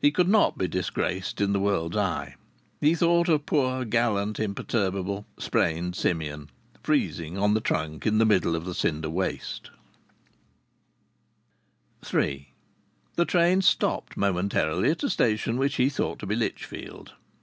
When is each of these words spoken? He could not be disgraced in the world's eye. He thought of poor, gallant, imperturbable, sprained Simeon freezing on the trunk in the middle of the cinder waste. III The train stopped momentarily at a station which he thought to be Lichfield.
He 0.00 0.10
could 0.10 0.26
not 0.26 0.56
be 0.56 0.68
disgraced 0.68 1.38
in 1.38 1.52
the 1.52 1.60
world's 1.60 1.98
eye. 1.98 2.36
He 2.80 2.94
thought 2.94 3.28
of 3.28 3.44
poor, 3.44 3.84
gallant, 3.84 4.40
imperturbable, 4.40 5.26
sprained 5.38 5.96
Simeon 5.96 6.48
freezing 6.82 7.36
on 7.36 7.52
the 7.52 7.60
trunk 7.60 8.06
in 8.06 8.16
the 8.16 8.24
middle 8.24 8.56
of 8.56 8.64
the 8.64 8.74
cinder 8.74 9.10
waste. 9.10 9.70
III 12.10 12.50
The 13.16 13.24
train 13.26 13.60
stopped 13.60 14.16
momentarily 14.16 14.90
at 14.92 15.02
a 15.04 15.10
station 15.10 15.58
which 15.58 15.74
he 15.76 15.90
thought 15.90 16.20
to 16.20 16.26
be 16.26 16.36
Lichfield. 16.36 17.12